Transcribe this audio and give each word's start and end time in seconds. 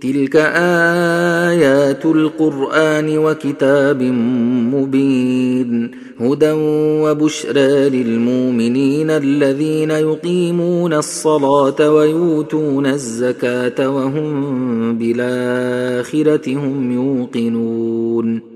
تلك 0.00 0.36
آيات 0.36 2.06
القرآن 2.06 3.18
وكتاب 3.18 4.02
مبين 4.72 5.90
هدى 6.20 6.52
وبشرى 7.02 7.88
للمؤمنين 7.88 9.10
الذين 9.10 9.90
يقيمون 9.90 10.92
الصلاة 10.92 11.90
ويؤتون 11.90 12.86
الزكاة 12.86 13.90
وهم 13.90 14.98
بالآخرة 14.98 16.54
هم 16.54 16.92
يوقنون 16.92 18.55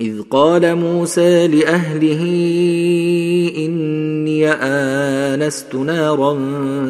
إذ 0.00 0.22
قال 0.30 0.76
موسى 0.76 1.46
لأهله 1.46 2.22
إني 3.58 4.48
آنست 4.48 5.74
نارا 5.74 6.36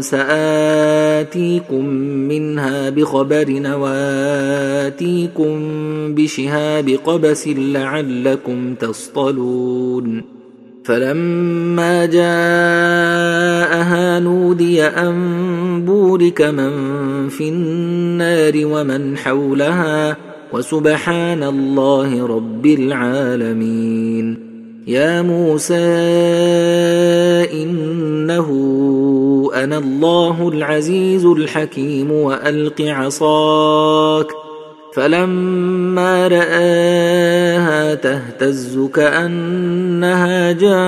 سآتيكم 0.00 1.84
منها 2.28 2.90
بخبر 2.90 3.76
وآتيكم 3.80 5.58
بشهاب 6.14 6.88
قبس 7.04 7.48
لعلكم 7.48 8.74
تصطلون. 8.74 10.22
فلما 10.84 12.06
جاءها 12.06 12.28
نودي 14.20 14.82
أن 14.82 15.84
بورك 15.84 16.42
من 16.42 16.72
في 17.28 17.48
النار 17.48 18.52
ومن 18.56 19.16
حولها 19.16 20.12
ۖ 20.12 20.27
وسبحان 20.52 21.42
الله 21.42 22.26
رب 22.26 22.66
العالمين. 22.66 24.48
يا 24.86 25.22
موسى 25.22 25.74
إنه 27.52 28.48
أنا 29.54 29.78
الله 29.78 30.48
العزيز 30.48 31.24
الحكيم 31.24 32.12
وألق 32.12 32.80
عصاك. 32.80 34.26
فلما 34.94 36.28
رآها 36.28 37.94
تهتز 37.94 38.78
كأنها 38.94 40.52
جان 40.52 40.78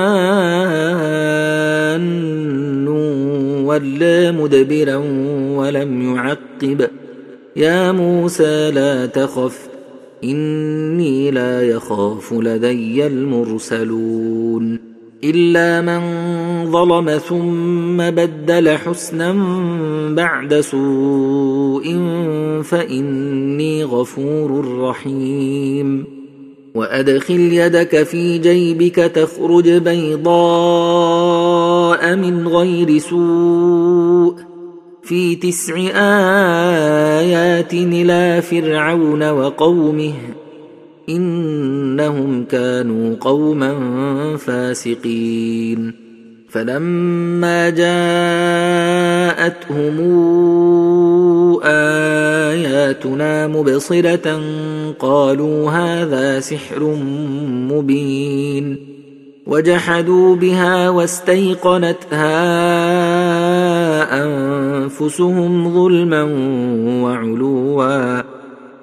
ولا 3.65 4.31
مدبرا 4.31 4.97
ولم 5.57 6.17
يعقب. 6.17 7.00
يا 7.57 7.93
موسى 7.93 8.71
لا 8.71 9.07
تخف 9.07 9.69
إني 10.25 11.31
لا 11.31 11.69
يخاف 11.69 12.33
لدي 12.33 13.07
المرسلون. 13.07 14.91
إلا 15.25 15.81
من 15.81 16.01
ظلم 16.73 17.19
ثم 17.19 17.97
بدل 17.97 18.77
حسنا 18.77 19.33
بعد 20.15 20.61
سوء 20.61 21.85
فإني 22.63 23.85
غفور 23.85 24.79
رحيم. 24.81 26.05
وأدخل 26.75 27.41
يدك 27.41 28.03
في 28.03 28.39
جيبك 28.39 28.95
تخرج 28.95 29.69
بيضاء 29.71 30.27
من 32.17 32.49
غير 32.49 32.99
سوء. 32.99 34.50
في 35.11 35.37
تسع 35.37 35.75
آيات 37.19 37.75
إلى 37.75 38.43
فرعون 38.43 39.31
وقومه 39.31 40.13
إنهم 41.09 42.45
كانوا 42.45 43.17
قوما 43.21 43.75
فاسقين. 44.37 45.93
فلما 46.49 47.71
جاءتهم 47.71 48.01
آياتنا 51.65 53.47
مبصرة 53.47 54.41
قالوا 54.99 55.71
هذا 55.71 56.41
سحر 56.41 56.99
مبين. 57.71 59.00
وجحدوا 59.47 60.37
بها 60.37 60.89
واستيقنتها 60.89 62.25
أنفسهم 64.25 65.75
ظلما 65.75 66.23
وعلوا. 67.03 68.23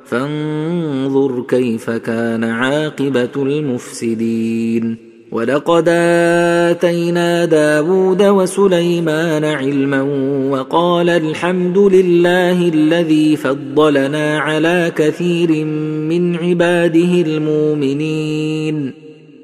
فانظر 0.05 1.41
كيف 1.47 1.89
كان 1.89 2.43
عاقبة 2.43 3.29
المفسدين. 3.35 5.07
ولقد 5.31 5.85
آتينا 5.87 7.45
داود 7.45 8.23
وسليمان 8.23 9.45
علما 9.45 10.01
وقال 10.51 11.09
الحمد 11.09 11.77
لله 11.77 12.69
الذي 12.69 13.35
فضلنا 13.35 14.39
على 14.39 14.91
كثير 14.95 15.65
من 16.09 16.35
عباده 16.35 17.21
المؤمنين. 17.21 19.06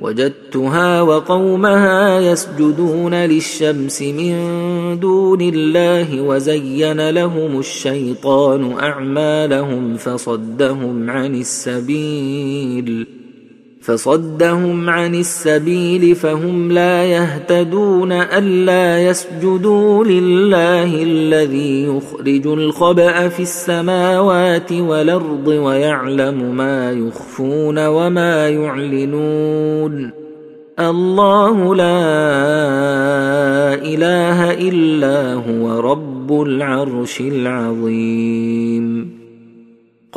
وجدتها 0.00 1.02
وقومها 1.02 2.20
يسجدون 2.20 3.14
للشمس 3.14 4.02
من 4.02 4.34
دون 5.00 5.40
الله 5.40 6.20
وزين 6.20 7.10
لهم 7.10 7.58
الشيطان 7.58 8.72
أعمالهم 8.72 9.96
فصدهم 9.96 11.10
عن 11.10 11.34
السبيل 11.34 13.17
فصدهم 13.88 14.90
عن 14.90 15.14
السبيل 15.14 16.14
فهم 16.14 16.72
لا 16.72 17.04
يهتدون 17.04 18.12
ألا 18.12 19.06
يسجدوا 19.06 20.04
لله 20.04 21.02
الذي 21.02 21.84
يخرج 21.84 22.46
الخبأ 22.46 23.28
في 23.28 23.42
السماوات 23.42 24.72
والأرض 24.72 25.46
ويعلم 25.48 26.56
ما 26.56 26.92
يخفون 26.92 27.86
وما 27.86 28.48
يعلنون 28.48 30.10
الله 30.78 31.74
لا 31.74 32.04
إله 33.74 34.50
إلا 34.68 35.34
هو 35.34 35.80
رب 35.80 36.42
العرش 36.42 37.20
العظيم 37.20 39.17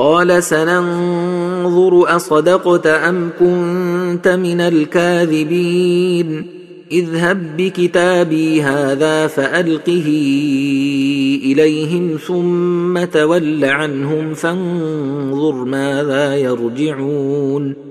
قال 0.02 0.44
سننظر 0.44 2.16
أصدقت 2.16 2.88
أم 2.88 3.30
كنت 3.40 4.28
من 4.28 4.62
الكاذبين. 4.62 6.48
اذهب 6.92 7.58
بكتابي 7.58 8.62
هذا 8.62 9.28
فألقه 9.28 10.08
إليهم 11.44 12.18
ثم 12.28 13.04
تول 13.04 13.66
عنهم 13.66 14.34
فانظر 14.34 15.54
ماذا 15.54 16.36
يرجعون. 16.36 17.91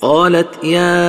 قالت 0.00 0.64
يا 0.64 1.06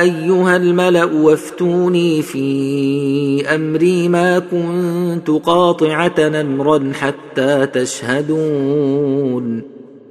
أيها 0.00 0.56
الملأ 0.56 1.04
وافتوني 1.04 2.22
في 2.22 3.54
أمري 3.54 4.08
ما 4.08 4.38
كنت 4.38 5.30
قاطعة 5.30 6.14
أمرا 6.18 6.92
حتى 6.94 7.66
تشهدون. 7.66 9.62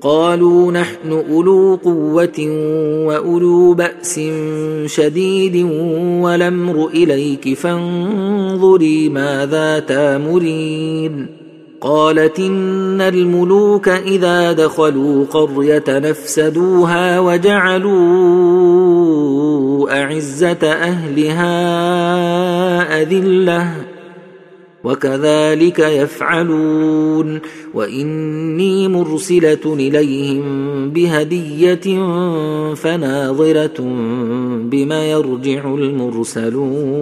قالوا 0.01 0.71
نحن 0.71 1.12
أولو 1.29 1.79
قوة 1.83 2.47
وأولو 3.07 3.73
بأس 3.73 4.21
شديد 4.85 5.65
والأمر 6.21 6.88
إليك 6.88 7.53
فانظري 7.57 9.09
ماذا 9.09 9.79
تامرين. 9.79 11.41
قالت 11.81 12.39
إن 12.39 13.01
الملوك 13.01 13.89
إذا 13.89 14.51
دخلوا 14.51 15.25
قرية 15.25 15.83
نفسدوها 15.88 17.19
وجعلوا 17.19 17.92
أعزة 20.01 20.57
أهلها 20.63 21.51
أذلة 23.01 23.75
وكذلك 24.83 25.80
يفعلون 25.80 27.39
وإني 27.74 28.88
مرسلة 28.88 29.60
إليهم 29.66 30.42
بهدية 30.89 32.06
فناظرة 32.74 33.81
بما 34.69 35.12
يرجع 35.12 35.74
المرسلون 35.74 37.01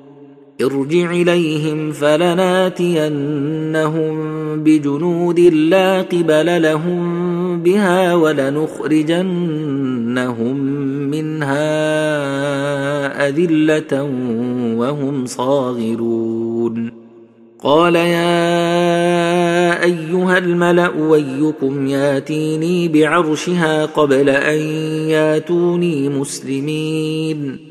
ارجع 0.63 1.11
إليهم 1.11 1.91
فلناتينهم 1.91 2.53
بجنود 4.63 5.39
لا 5.39 6.01
قبل 6.01 6.61
لهم 6.61 7.63
بها 7.63 8.15
ولنخرجنهم 8.15 9.25
منها 11.09 11.69
أذلة 13.29 14.03
وهم 14.77 15.25
صاغرون. 15.25 16.91
قال 17.63 17.95
يا 17.95 19.83
أيها 19.83 20.37
الملأ 20.37 21.15
ايكم 21.15 21.87
ياتيني 21.87 22.87
بعرشها 22.87 23.85
قبل 23.85 24.29
أن 24.29 24.59
ياتوني 25.09 26.09
مسلمين. 26.09 27.70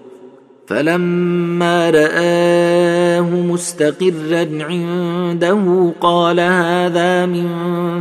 فلما 0.71 1.89
رآه 1.89 3.29
مستقرا 3.29 4.47
عنده 4.63 5.93
قال 6.01 6.39
هذا 6.39 7.25
من 7.25 7.47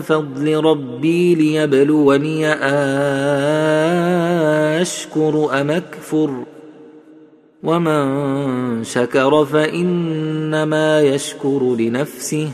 فضل 0.00 0.56
ربي 0.56 1.34
ليبلوني 1.34 2.46
أشكر 4.82 5.60
أم 5.60 5.70
أكفر؟ 5.70 6.30
ومن 7.62 8.04
شكر 8.84 9.44
فإنما 9.44 11.00
يشكر 11.00 11.76
لنفسه 11.78 12.50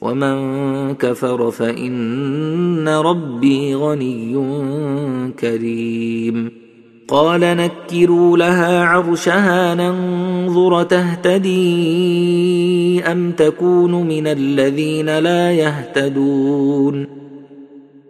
ومن 0.00 0.94
كفر 0.94 1.50
فإن 1.50 2.88
ربي 2.88 3.74
غني 3.74 4.34
كريم. 5.40 6.61
قال 7.12 7.40
نكروا 7.40 8.38
لها 8.38 8.84
عرشها 8.84 9.74
ننظر 9.74 10.82
تهتدي 10.82 11.52
أم 13.04 13.32
تكون 13.32 14.06
من 14.08 14.26
الذين 14.26 15.18
لا 15.18 15.52
يهتدون. 15.52 17.06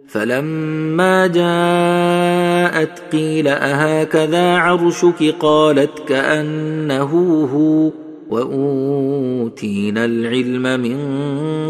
فلما 0.07 1.27
جاءت 1.27 2.99
قيل 3.11 3.47
أهكذا 3.47 4.57
عرشك؟ 4.57 5.35
قالت 5.39 5.99
كأنه 6.07 7.47
هو. 7.53 7.91
وأوتينا 8.29 10.05
العلم 10.05 10.79
من 10.79 10.97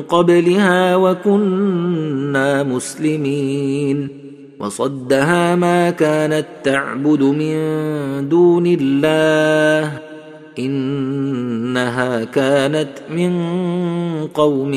قبلها 0.01 0.95
وكنا 0.95 2.63
مسلمين. 2.63 4.22
وصدها 4.63 5.55
ما 5.55 5.89
كانت 5.89 6.45
تعبد 6.63 7.21
من 7.23 7.55
دون 8.29 8.63
الله. 8.79 9.99
إنها 10.59 12.23
كانت 12.23 12.89
من 13.09 13.33
قوم 14.27 14.71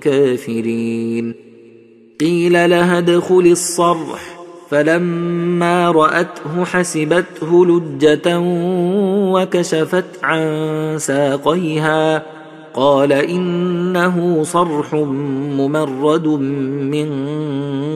كافرين. 0.00 1.34
قيل 2.20 2.70
لها 2.70 2.98
ادخل 2.98 3.46
الصرح. 3.46 4.38
فلما 4.70 5.90
رأته 5.90 6.64
حسبته 6.64 7.66
لجة 7.66 8.40
وكشفت 9.32 10.04
عن 10.22 10.94
ساقيها. 10.98 12.37
قال 12.74 13.12
إنه 13.12 14.42
صرح 14.42 14.94
ممرد 15.58 16.26
من 16.26 17.08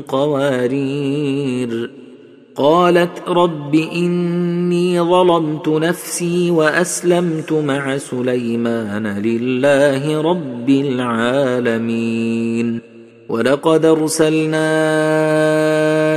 قوارير. 0.00 1.91
قالت 2.57 3.23
رب 3.29 3.75
إني 3.75 5.00
ظلمت 5.00 5.69
نفسي 5.69 6.50
وأسلمت 6.50 7.52
مع 7.52 7.99
سليمان 7.99 9.07
لله 9.07 10.21
رب 10.21 10.71
العالمين. 10.71 12.81
ولقد 13.29 13.85
أرسلنا 13.85 14.69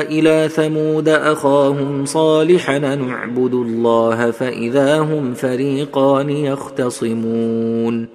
إلى 0.01 0.49
ثمود 0.49 1.09
أخاهم 1.09 2.05
صالحا 2.05 2.79
نعبد 2.79 3.53
الله 3.53 4.31
فإذا 4.31 4.99
هم 4.99 5.33
فريقان 5.33 6.29
يختصمون. 6.29 8.14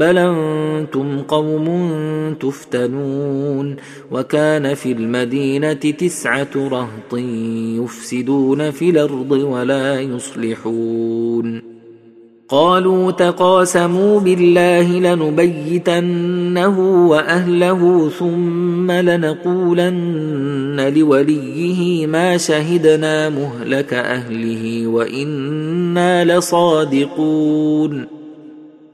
بل 0.00 0.18
أنتم 0.18 1.22
قوم 1.22 1.66
تفتنون 2.40 3.76
وكان 4.10 4.74
في 4.74 4.92
المدينة 4.92 5.72
تسعه 5.72 6.48
رهط 6.56 7.14
يفسدون 7.84 8.70
في 8.70 8.90
الأرض 8.90 9.30
ولا 9.30 10.00
يصلحون 10.00 11.62
قالوا 12.48 13.10
تقاسموا 13.10 14.20
بالله 14.20 15.14
لنبيتنه 15.14 17.06
واهله 17.08 18.08
ثم 18.08 18.90
لنقولن 18.90 20.92
لوليه 20.96 22.06
ما 22.06 22.36
شهدنا 22.36 23.28
مهلك 23.28 23.94
اهله 23.94 24.86
وأنا 24.86 26.24
لصادقون 26.24 28.19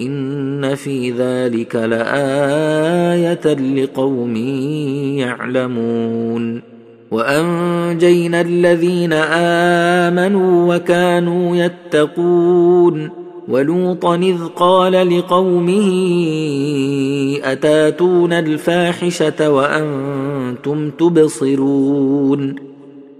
إن 0.00 0.74
في 0.74 1.10
ذلك 1.10 1.76
لآية 1.76 3.54
لقوم 3.54 4.36
يعلمون. 5.16 6.62
وأنجينا 7.10 8.40
الذين 8.40 9.12
آمنوا 9.12 10.76
وكانوا 10.76 11.56
يتقون. 11.56 13.10
ولوطا 13.48 14.16
إذ 14.16 14.38
قال 14.56 15.18
لقومه 15.18 15.88
أتاتون 17.44 18.32
الفاحشة 18.32 19.50
وأنتم 19.50 20.90
تبصرون. 20.90 22.67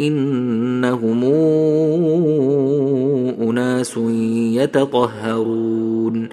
إنهم 0.00 1.24
أناس 3.50 3.98
يتطهرون. 4.52 6.28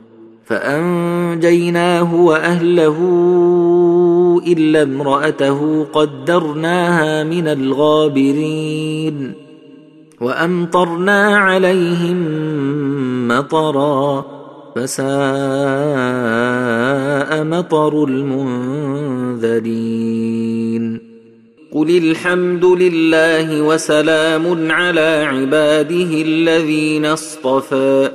فأنجيناه 0.45 2.15
وأهله 2.15 2.97
إلا 4.47 4.83
امرأته 4.83 5.83
قدرناها 5.83 7.23
من 7.23 7.47
الغابرين. 7.47 9.33
وأمطرنا 10.21 11.37
عليهم 11.37 12.17
مطرا 13.27 14.25
فساء 14.75 15.05
مطر 17.43 18.03
المنذرين. 18.03 19.45
قل 21.75 21.97
الحمد 21.97 22.65
لله 22.65 23.61
وسلام 23.61 24.71
على 24.71 25.25
عباده 25.27 26.21
الذين 26.21 27.05
اصطفى 27.05 28.11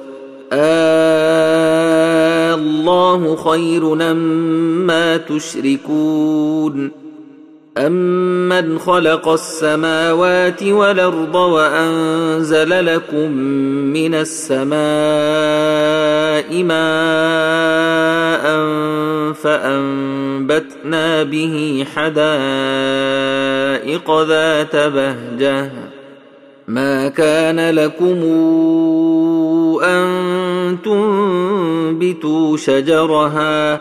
آه 0.52 1.50
الله 2.55 3.37
خير 3.37 3.85
مما 3.85 5.17
تشركون 5.17 6.90
أمن 7.87 8.79
خلق 8.79 9.29
السماوات 9.29 10.63
والأرض 10.63 11.35
وأنزل 11.35 12.87
لكم 12.87 13.31
من 13.93 14.15
السماء 14.15 14.81
ماء 16.63 18.45
فأنبتنا 19.33 21.23
به 21.23 21.87
حدائق 21.95 22.21
ذات 24.23 24.77
بهجة 24.77 25.71
ما 26.69 27.09
كان 27.09 27.71
لكم 27.71 28.23
أن 29.85 30.79
تنبتوا 30.85 32.57
شجرها 32.57 33.81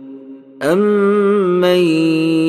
امن 0.61 1.79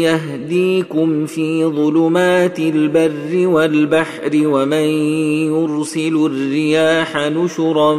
يهديكم 0.04 1.26
في 1.26 1.64
ظلمات 1.64 2.59
البر 2.59 3.47
والبحر 3.47 4.31
ومن 4.35 4.87
يرسل 5.52 6.26
الرياح 6.26 7.16
نشرا 7.16 7.95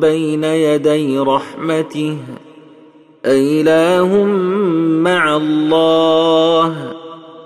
بين 0.00 0.44
يدي 0.44 1.18
رحمته 1.18 2.16
أإله 3.24 4.24
مع 5.02 5.36
الله 5.36 6.92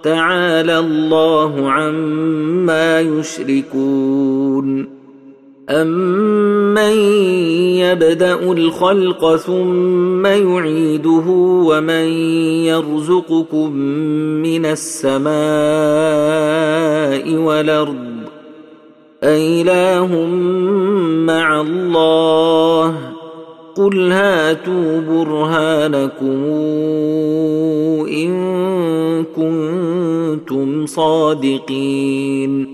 تعالى 0.03 0.79
الله 0.79 1.71
عما 1.71 3.01
يشركون 3.01 4.94
أمن 5.71 6.99
يبدأ 7.81 8.53
الخلق 8.53 9.37
ثم 9.37 10.27
يعيده 10.27 11.25
ومن 11.67 12.09
يرزقكم 12.69 13.73
من 14.43 14.67
السماء 14.67 15.35
والأرض 17.37 18.15
أإله 19.23 20.27
مع 21.27 21.61
الله 21.61 22.95
قل 23.75 24.13
هاتوا 24.13 25.01
برهانكم 25.01 26.45
إن 28.09 28.35
كنتم 29.25 30.87
صادقين 30.87 32.74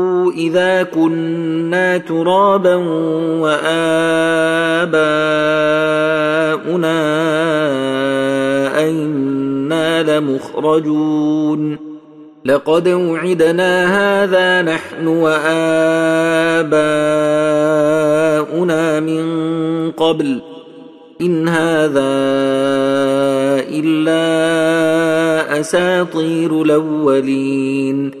إذا 0.37 0.83
كنا 0.83 1.97
ترابا 1.97 2.75
وآباؤنا 3.41 5.01
أئنا 8.77 10.19
لمخرجون. 10.19 11.91
لقد 12.45 12.87
وعدنا 12.87 13.73
هذا 14.23 14.61
نحن 14.61 15.07
وآباؤنا 15.07 15.49
من 18.99 19.25
قبل 19.91 20.41
إن 21.21 21.47
هذا 21.47 22.11
إلا 23.69 24.21
أساطير 25.59 26.61
الأولين. 26.61 28.20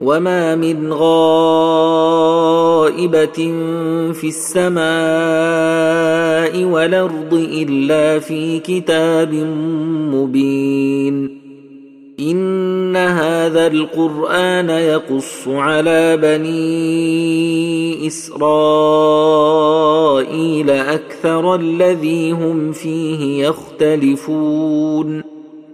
وما 0.00 0.56
من 0.56 0.92
غائبه 0.92 1.60
في 4.12 4.28
السماء 4.28 4.80
والارض 6.64 7.34
الا 7.34 8.18
في 8.18 8.58
كتاب 8.58 9.34
مبين 10.14 11.40
ان 12.20 12.96
هذا 12.96 13.66
القران 13.66 14.70
يقص 14.70 15.48
على 15.48 16.16
بني 16.16 18.06
اسرائيل 18.06 18.40
أكثر 20.70 21.54
الذي 21.54 22.30
هم 22.32 22.72
فيه 22.72 23.46
يختلفون 23.46 25.39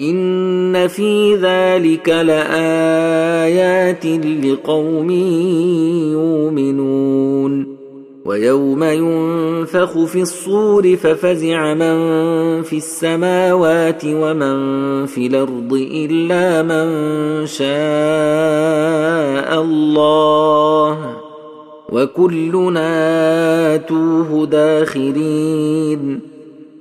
إن 0.00 0.88
في 0.88 1.34
ذلك 1.34 2.08
لآيات 2.08 4.06
لقوم 4.06 5.10
يؤمنون 6.12 7.78
ويوم 8.24 8.84
ينفخ 8.84 10.04
في 10.04 10.22
الصور 10.22 10.96
ففزع 10.96 11.74
من 11.74 11.98
في 12.62 12.76
السماوات 12.76 14.02
ومن 14.04 15.06
في 15.06 15.26
الأرض 15.26 15.72
إلا 15.72 16.62
من 16.62 17.46
شاء 17.46 17.68
الله 19.62 21.16
وكلنا 21.92 23.76
توه 23.76 24.46
داخرين 24.46 26.27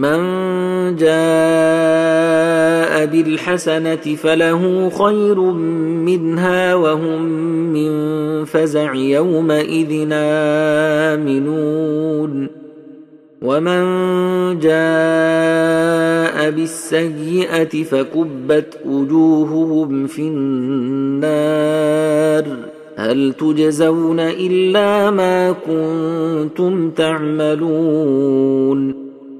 من 0.00 0.96
جاء 0.96 2.96
بالحسنة 3.06 3.96
فله 3.96 4.88
خير 4.88 5.40
منها 5.40 6.74
وهم 6.74 7.22
من 7.72 7.90
فزع 8.44 8.94
يومئذ 8.94 10.08
آمنون. 11.12 12.48
ومن 13.42 13.84
جاء 14.58 16.50
بالسيئة 16.50 17.84
فكبت 17.84 18.78
وجوههم 18.86 20.06
في 20.06 20.22
النار. 20.22 21.30
هل 22.96 23.32
تجزون 23.32 24.20
إلا 24.20 25.10
ما 25.10 25.52
كنتم 25.52 26.90
تعملون؟ 26.90 29.09